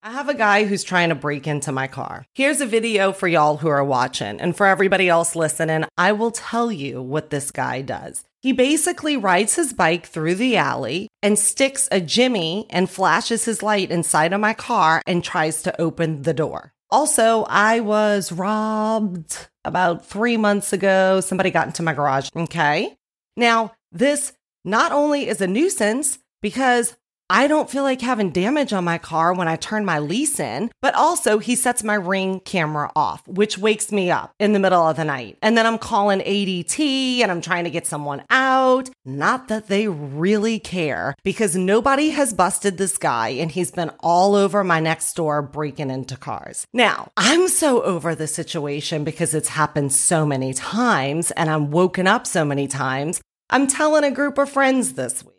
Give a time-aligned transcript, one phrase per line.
[0.00, 2.24] I have a guy who's trying to break into my car.
[2.36, 4.40] Here's a video for y'all who are watching.
[4.40, 8.24] And for everybody else listening, I will tell you what this guy does.
[8.40, 13.60] He basically rides his bike through the alley and sticks a Jimmy and flashes his
[13.60, 16.72] light inside of my car and tries to open the door.
[16.90, 21.20] Also, I was robbed about three months ago.
[21.20, 22.30] Somebody got into my garage.
[22.36, 22.96] Okay.
[23.36, 24.32] Now, this
[24.64, 26.96] not only is a nuisance because
[27.30, 30.70] I don't feel like having damage on my car when I turn my lease in,
[30.80, 34.88] but also he sets my ring camera off, which wakes me up in the middle
[34.88, 35.36] of the night.
[35.42, 38.88] And then I'm calling ADT and I'm trying to get someone out.
[39.04, 44.34] Not that they really care because nobody has busted this guy and he's been all
[44.34, 46.66] over my Nextdoor breaking into cars.
[46.72, 52.06] Now, I'm so over the situation because it's happened so many times and I'm woken
[52.06, 53.20] up so many times.
[53.50, 55.37] I'm telling a group of friends this week.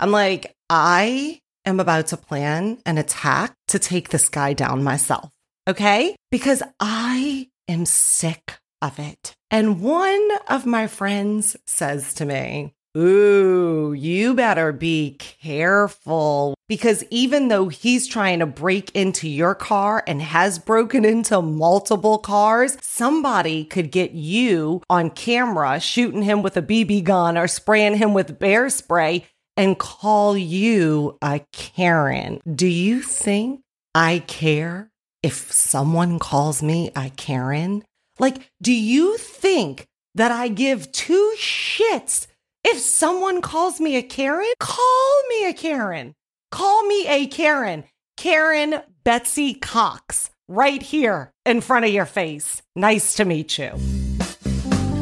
[0.00, 5.28] I'm like, I am about to plan an attack to take this guy down myself.
[5.68, 6.16] Okay.
[6.30, 9.34] Because I am sick of it.
[9.50, 17.46] And one of my friends says to me, Ooh, you better be careful because even
[17.46, 23.64] though he's trying to break into your car and has broken into multiple cars, somebody
[23.64, 28.40] could get you on camera shooting him with a BB gun or spraying him with
[28.40, 29.24] bear spray
[29.60, 32.40] and call you a Karen.
[32.50, 33.60] Do you think
[33.94, 34.90] I care
[35.22, 37.84] if someone calls me a Karen?
[38.18, 42.26] Like, do you think that I give two shits
[42.64, 44.50] if someone calls me a Karen?
[44.60, 46.14] Call me a Karen.
[46.50, 47.84] Call me a Karen.
[48.16, 52.62] Karen Betsy Cox, right here in front of your face.
[52.74, 53.72] Nice to meet you.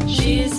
[0.09, 0.59] She's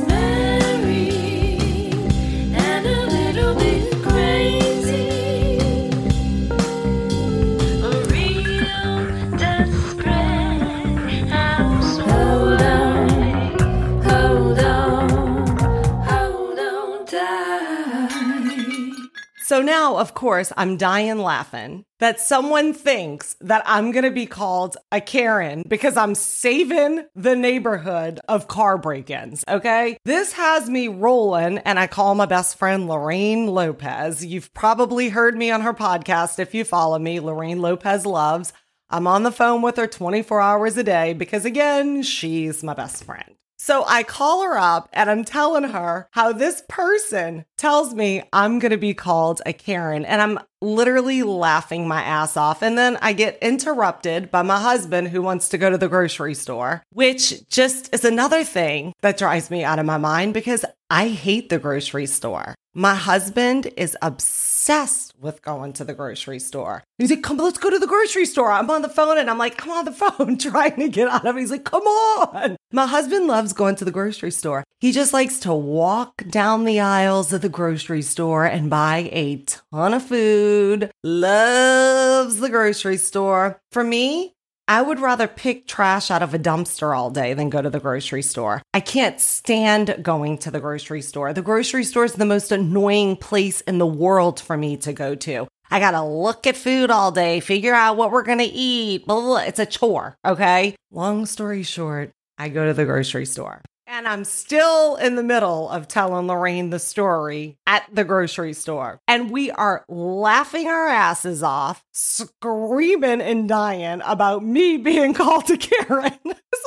[19.60, 24.26] So now, of course, I'm dying laughing that someone thinks that I'm going to be
[24.26, 29.44] called a Karen because I'm saving the neighborhood of car break ins.
[29.50, 29.98] Okay.
[30.06, 34.26] This has me rolling, and I call my best friend Lorraine Lopez.
[34.26, 38.54] You've probably heard me on her podcast if you follow me, Lorraine Lopez Loves.
[38.90, 43.04] I'm on the phone with her 24 hours a day because, again, she's my best
[43.04, 43.36] friend.
[43.62, 48.58] So I call her up and I'm telling her how this person tells me I'm
[48.58, 50.06] going to be called a Karen.
[50.06, 52.62] And I'm literally laughing my ass off.
[52.62, 56.36] And then I get interrupted by my husband who wants to go to the grocery
[56.36, 61.10] store, which just is another thing that drives me out of my mind because I
[61.10, 62.56] hate the grocery store.
[62.74, 66.84] My husband is obsessed with going to the grocery store.
[66.98, 68.52] He's like, come, let's go to the grocery store.
[68.52, 71.26] I'm on the phone and I'm like, I'm on the phone trying to get out
[71.26, 71.40] of it.
[71.40, 72.56] He's like, come on.
[72.72, 74.64] My husband loves going to the grocery store.
[74.80, 79.38] He just likes to walk down the aisles of the grocery store and buy a
[79.72, 80.92] ton of food.
[81.04, 83.60] Loves the grocery store.
[83.72, 84.34] For me,
[84.68, 87.80] I would rather pick trash out of a dumpster all day than go to the
[87.80, 88.62] grocery store.
[88.72, 91.34] I can't stand going to the grocery store.
[91.34, 95.16] The grocery store is the most annoying place in the world for me to go
[95.16, 95.48] to.
[95.72, 99.08] I gotta look at food all day, figure out what we're gonna eat.
[99.08, 99.38] Blah, blah, blah.
[99.40, 100.76] It's a chore, okay?
[100.92, 103.62] Long story short, I go to the grocery store.
[103.86, 109.02] And I'm still in the middle of telling Lorraine the story at the grocery store.
[109.08, 115.58] And we are laughing our asses off, screaming and dying about me being called a
[115.58, 116.14] Karen.
[116.24, 116.66] This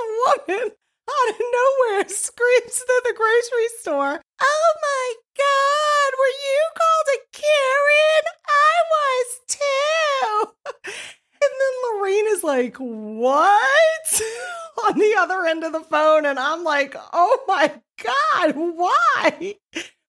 [0.49, 0.71] woman
[1.11, 7.19] out of nowhere screams to the grocery store, Oh my God, were you called a
[7.33, 8.25] Karen?
[8.47, 10.53] I was
[10.85, 11.03] too.
[11.43, 14.23] And then Lorraine is like, What?
[14.85, 16.27] on the other end of the phone.
[16.27, 17.73] And I'm like, Oh my
[18.03, 19.57] God, why?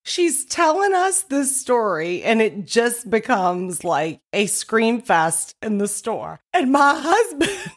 [0.05, 5.87] She's telling us this story, and it just becomes like a scream fest in the
[5.87, 6.41] store.
[6.53, 7.71] And my husband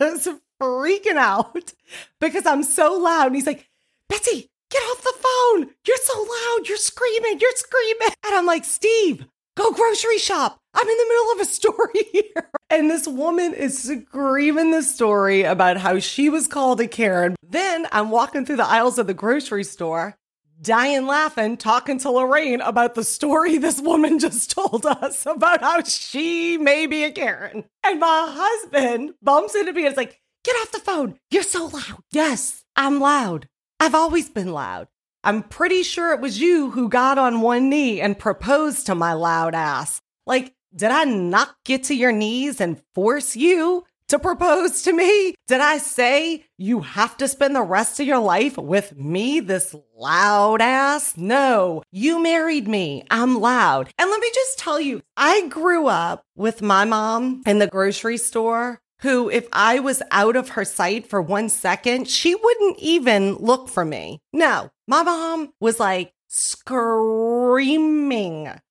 [0.00, 0.28] is
[0.60, 1.72] freaking out
[2.20, 3.28] because I'm so loud.
[3.28, 3.68] And he's like,
[4.08, 5.70] Betsy, get off the phone.
[5.86, 6.68] You're so loud.
[6.68, 7.38] You're screaming.
[7.40, 8.14] You're screaming.
[8.26, 9.26] And I'm like, Steve,
[9.56, 10.61] go grocery shop.
[10.74, 12.50] I'm in the middle of a story here.
[12.70, 17.36] And this woman is screaming the story about how she was called a Karen.
[17.42, 20.16] Then I'm walking through the aisles of the grocery store,
[20.60, 25.82] dying laughing, talking to Lorraine about the story this woman just told us about how
[25.82, 27.64] she may be a Karen.
[27.84, 31.18] And my husband bumps into me and is like, Get off the phone.
[31.30, 32.02] You're so loud.
[32.10, 33.46] Yes, I'm loud.
[33.78, 34.88] I've always been loud.
[35.22, 39.12] I'm pretty sure it was you who got on one knee and proposed to my
[39.12, 40.00] loud ass.
[40.26, 45.34] Like, Did I knock you to your knees and force you to propose to me?
[45.46, 49.74] Did I say you have to spend the rest of your life with me, this
[49.94, 51.14] loud ass?
[51.16, 53.04] No, you married me.
[53.10, 53.90] I'm loud.
[53.98, 58.16] And let me just tell you, I grew up with my mom in the grocery
[58.16, 58.80] store.
[59.00, 63.68] Who, if I was out of her sight for one second, she wouldn't even look
[63.68, 64.20] for me.
[64.32, 68.08] No, my mom was like, screaming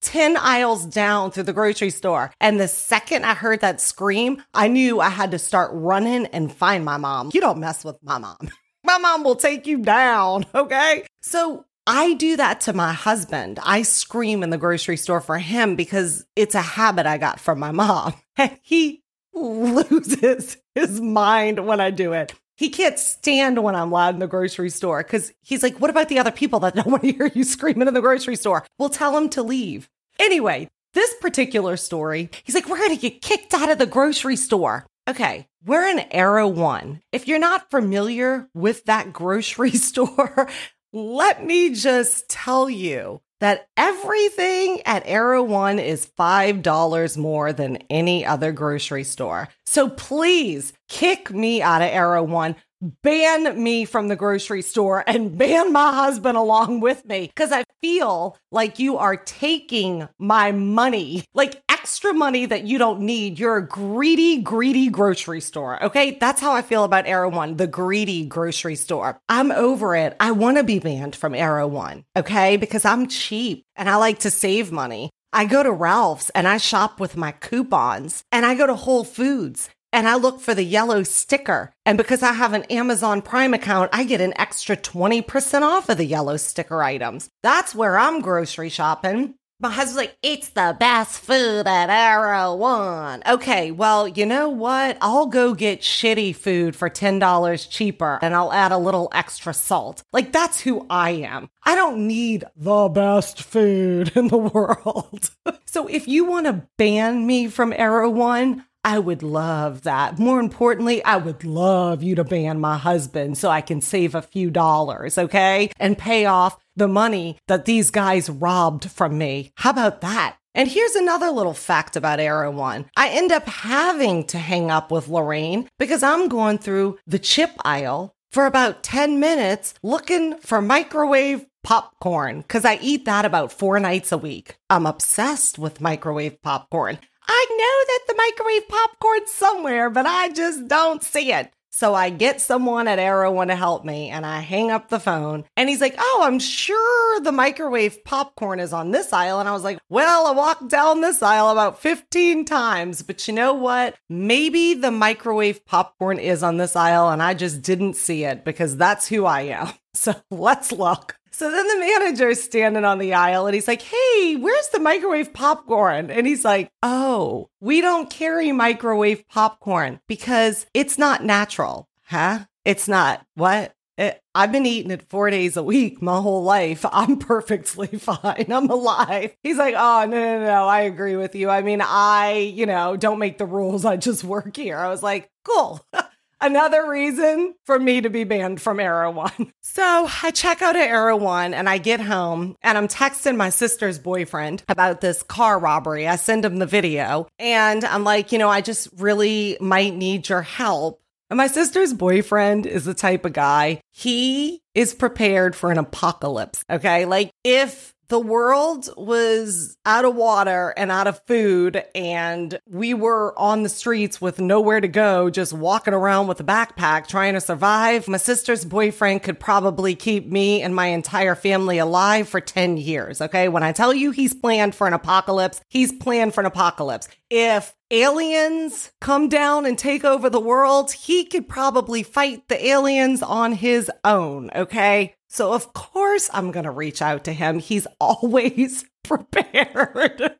[0.01, 2.33] 10 aisles down through the grocery store.
[2.41, 6.51] And the second I heard that scream, I knew I had to start running and
[6.51, 7.29] find my mom.
[7.33, 8.49] You don't mess with my mom.
[8.83, 11.05] my mom will take you down, okay?
[11.21, 13.59] So I do that to my husband.
[13.61, 17.59] I scream in the grocery store for him because it's a habit I got from
[17.59, 18.15] my mom.
[18.37, 19.03] And he
[19.33, 22.33] loses his mind when I do it.
[22.61, 26.09] He can't stand when I'm loud in the grocery store because he's like, What about
[26.09, 28.67] the other people that don't want to hear you screaming in the grocery store?
[28.77, 29.89] We'll tell him to leave.
[30.19, 34.35] Anyway, this particular story, he's like, We're going to get kicked out of the grocery
[34.35, 34.85] store.
[35.09, 37.01] Okay, we're in Erewhon.
[37.11, 40.47] If you're not familiar with that grocery store,
[40.93, 48.51] let me just tell you that everything at Erewhon is $5 more than any other
[48.51, 49.49] grocery store.
[49.65, 52.55] So please kick me out of Erewhon.
[53.03, 57.63] Ban me from the grocery store and ban my husband along with me because I
[57.79, 63.39] feel like you are taking my money, like extra money that you don't need.
[63.39, 65.81] You're a greedy, greedy grocery store.
[65.83, 66.17] Okay.
[66.19, 69.19] That's how I feel about Erewhon, the greedy grocery store.
[69.29, 70.17] I'm over it.
[70.19, 72.03] I want to be banned from Erewhon.
[72.17, 72.57] Okay.
[72.57, 75.11] Because I'm cheap and I like to save money.
[75.31, 79.03] I go to Ralph's and I shop with my coupons and I go to Whole
[79.03, 81.73] Foods and I look for the yellow sticker.
[81.85, 85.97] And because I have an Amazon Prime account, I get an extra 20% off of
[85.97, 87.29] the yellow sticker items.
[87.43, 89.35] That's where I'm grocery shopping.
[89.61, 93.21] My husband's like, it's the best food at Erewhon.
[93.29, 94.97] Okay, well, you know what?
[95.01, 100.01] I'll go get shitty food for $10 cheaper and I'll add a little extra salt.
[100.11, 101.47] Like, that's who I am.
[101.63, 105.29] I don't need the best food in the world.
[105.65, 110.17] so if you want to ban me from Erewhon, I would love that.
[110.17, 114.21] More importantly, I would love you to ban my husband so I can save a
[114.21, 115.71] few dollars, okay?
[115.79, 119.51] And pay off the money that these guys robbed from me.
[119.55, 120.37] How about that?
[120.53, 122.89] And here's another little fact about Erewhon.
[122.97, 127.51] I end up having to hang up with Lorraine because I'm going through the chip
[127.63, 133.79] aisle for about 10 minutes looking for microwave popcorn because I eat that about four
[133.79, 134.57] nights a week.
[134.69, 136.99] I'm obsessed with microwave popcorn.
[137.33, 141.51] I know that the microwave popcorn's somewhere, but I just don't see it.
[141.73, 145.45] So I get someone at Erewhon to help me and I hang up the phone
[145.55, 149.39] and he's like, Oh, I'm sure the microwave popcorn is on this aisle.
[149.39, 153.33] And I was like, Well, I walked down this aisle about 15 times, but you
[153.33, 153.95] know what?
[154.09, 158.75] Maybe the microwave popcorn is on this aisle and I just didn't see it because
[158.75, 159.69] that's who I am.
[159.93, 161.17] So let's look.
[161.31, 165.33] So then the manager's standing on the aisle and he's like, Hey, where's the microwave
[165.33, 166.11] popcorn?
[166.11, 171.87] And he's like, Oh, we don't carry microwave popcorn because it's not natural.
[172.03, 172.39] Huh?
[172.65, 173.25] It's not.
[173.35, 173.73] What?
[173.97, 176.85] It, I've been eating it four days a week my whole life.
[176.91, 178.47] I'm perfectly fine.
[178.51, 179.35] I'm alive.
[179.43, 180.67] He's like, oh, no, no, no.
[180.67, 181.49] I agree with you.
[181.49, 183.85] I mean, I, you know, don't make the rules.
[183.85, 184.77] I just work here.
[184.77, 185.85] I was like, cool.
[186.41, 189.53] Another reason for me to be banned from Erewhon.
[189.63, 194.00] So I check out of Erewhon and I get home and I'm texting my sister's
[194.00, 196.10] boyfriend about this car robbery.
[196.10, 200.27] I send him the video and I'm like, you know, I just really might need
[200.27, 201.01] your help.
[201.29, 206.65] And my sister's boyfriend is the type of guy, he is prepared for an apocalypse.
[206.69, 207.05] Okay.
[207.05, 213.34] Like if the world was out of water and out of food, and we were
[213.39, 217.39] on the streets with nowhere to go, just walking around with a backpack trying to
[217.39, 218.10] survive.
[218.10, 223.22] My sister's boyfriend could probably keep me and my entire family alive for 10 years.
[223.22, 223.48] Okay.
[223.48, 227.08] When I tell you he's planned for an apocalypse, he's planned for an apocalypse.
[227.30, 233.24] If aliens come down and take over the world, he could probably fight the aliens
[233.24, 234.51] on his own.
[234.53, 235.15] Okay.
[235.33, 237.59] So, of course, I'm going to reach out to him.
[237.59, 240.35] He's always prepared.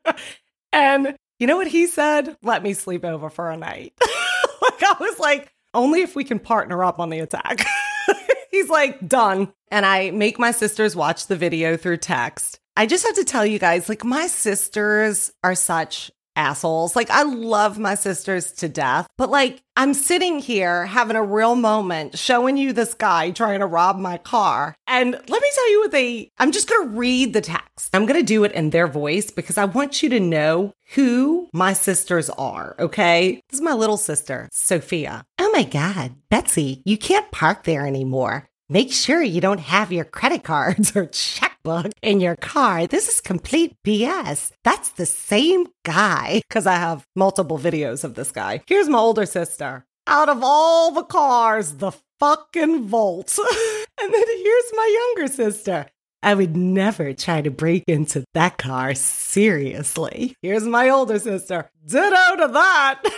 [0.70, 2.36] and you know what he said?
[2.42, 3.94] Let me sleep over for a night.
[4.02, 7.64] like, I was like, only if we can partner up on the attack.
[8.50, 9.50] He's like, done.
[9.70, 12.60] And I make my sisters watch the video through text.
[12.76, 16.96] I just have to tell you guys, like, my sisters are such assholes.
[16.96, 21.54] Like, I love my sisters to death, but like, I'm sitting here having a real
[21.54, 24.74] moment showing you this guy trying to rob my car.
[24.86, 27.94] And let me tell you what they, I'm just going to read the text.
[27.94, 31.48] I'm going to do it in their voice because I want you to know who
[31.52, 33.40] my sisters are, okay?
[33.48, 35.24] This is my little sister, Sophia.
[35.38, 38.46] Oh my God, Betsy, you can't park there anymore.
[38.68, 41.06] Make sure you don't have your credit cards or
[41.62, 42.86] checkbook in your car.
[42.86, 44.52] This is complete BS.
[44.64, 46.42] That's the same guy.
[46.48, 48.62] Because I have multiple videos of this guy.
[48.66, 49.84] Here's my older sister.
[50.06, 53.38] Out of all the cars, the fucking Volt.
[54.00, 55.86] and then here's my younger sister.
[56.24, 60.36] I would never try to break into that car seriously.
[60.40, 61.68] Here's my older sister.
[61.84, 63.02] Ditto to that.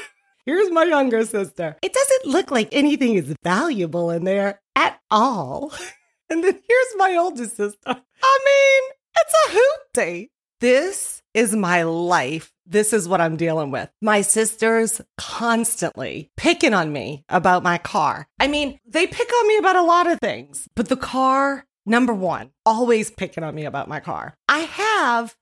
[0.46, 1.74] Here's my younger sister.
[1.80, 5.72] It doesn't look like anything is valuable in there at all.
[6.34, 7.78] And then here's my older sister.
[7.86, 10.30] I mean, it's a hoop day.
[10.58, 12.50] This is my life.
[12.66, 13.88] This is what I'm dealing with.
[14.02, 18.26] My sisters constantly picking on me about my car.
[18.40, 22.12] I mean, they pick on me about a lot of things, but the car, number
[22.12, 24.36] one, always picking on me about my car.
[24.48, 24.83] I have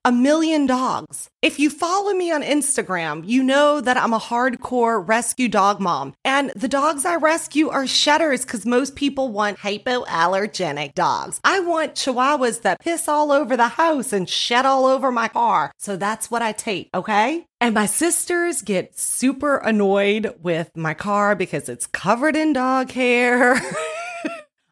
[0.05, 1.29] a million dogs.
[1.43, 6.15] If you follow me on Instagram, you know that I'm a hardcore rescue dog mom.
[6.25, 11.41] And the dogs I rescue are shedders because most people want hypoallergenic dogs.
[11.45, 15.73] I want chihuahuas that piss all over the house and shed all over my car.
[15.79, 17.45] So that's what I take, okay?
[17.61, 23.61] And my sisters get super annoyed with my car because it's covered in dog hair.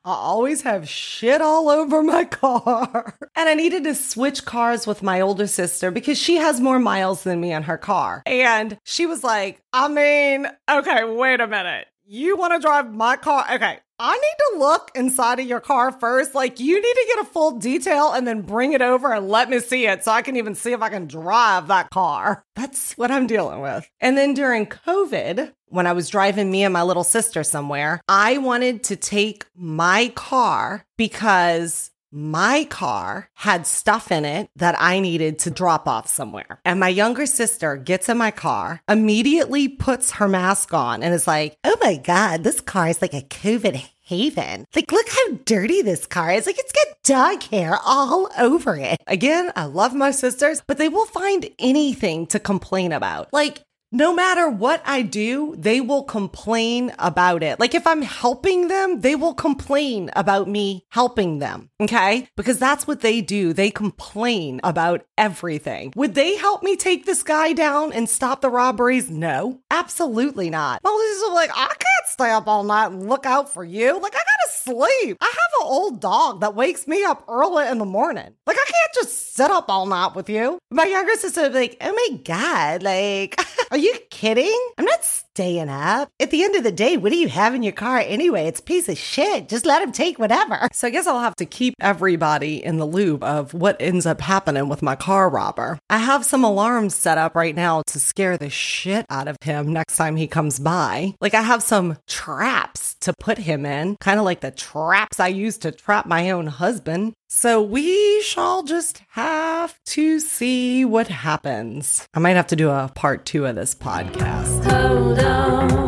[0.04, 3.18] I always have shit all over my car.
[3.36, 7.22] And I needed to switch cars with my older sister because she has more miles
[7.22, 8.22] than me on her car.
[8.26, 11.86] And she was like, I mean, okay, wait a minute.
[12.04, 13.46] You want to drive my car?
[13.50, 13.78] Okay.
[14.02, 16.34] I need to look inside of your car first.
[16.34, 19.50] Like, you need to get a full detail and then bring it over and let
[19.50, 22.42] me see it so I can even see if I can drive that car.
[22.56, 23.86] That's what I'm dealing with.
[24.00, 28.38] And then during COVID, when I was driving me and my little sister somewhere, I
[28.38, 35.38] wanted to take my car because my car had stuff in it that I needed
[35.40, 36.60] to drop off somewhere.
[36.64, 41.26] And my younger sister gets in my car, immediately puts her mask on, and is
[41.26, 44.66] like, Oh my God, this car is like a COVID haven.
[44.74, 46.44] Like, look how dirty this car is.
[46.44, 48.98] Like, it's got dog hair all over it.
[49.06, 53.32] Again, I love my sisters, but they will find anything to complain about.
[53.32, 53.62] Like,
[53.92, 57.58] no matter what I do, they will complain about it.
[57.58, 61.70] Like if I'm helping them, they will complain about me helping them.
[61.80, 62.28] Okay.
[62.36, 63.52] Because that's what they do.
[63.52, 65.92] They complain about everything.
[65.96, 69.10] Would they help me take this guy down and stop the robberies?
[69.10, 70.80] No, absolutely not.
[70.84, 74.00] Well, this is like, I can't stay up all night and look out for you.
[74.00, 75.16] Like I gotta sleep.
[75.20, 78.34] I have an old dog that wakes me up early in the morning.
[78.46, 80.58] Like I can't just sit up all night with you.
[80.70, 83.40] My younger sister would be like, oh my God, like,
[83.70, 84.58] are you kidding?
[84.78, 86.10] I'm not staying up.
[86.18, 88.46] At the end of the day, what do you have in your car anyway?
[88.46, 89.48] It's a piece of shit.
[89.48, 90.68] Just let him take whatever.
[90.72, 94.20] So I guess I'll have to keep everybody in the loop of what ends up
[94.20, 95.78] happening with my car robber.
[95.88, 99.72] I have some alarms set up right now to scare the shit out of him
[99.72, 101.14] next time he comes by.
[101.20, 105.28] Like I have some traps to put him in, kind of like the traps I
[105.50, 107.12] used to trap my own husband.
[107.28, 112.06] So we shall just have to see what happens.
[112.14, 114.64] I might have to do a part two of this podcast.
[114.70, 115.79] Hold on.